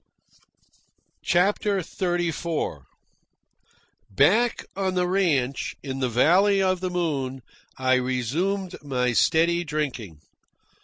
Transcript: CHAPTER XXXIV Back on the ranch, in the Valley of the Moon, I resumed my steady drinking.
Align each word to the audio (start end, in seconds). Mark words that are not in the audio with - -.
CHAPTER 1.21 1.77
XXXIV 1.81 2.85
Back 4.09 4.65
on 4.75 4.95
the 4.95 5.05
ranch, 5.07 5.75
in 5.83 5.99
the 5.99 6.09
Valley 6.09 6.59
of 6.59 6.79
the 6.79 6.89
Moon, 6.89 7.43
I 7.77 7.93
resumed 7.97 8.77
my 8.81 9.13
steady 9.13 9.63
drinking. 9.63 10.21